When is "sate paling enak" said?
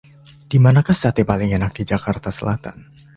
1.01-1.71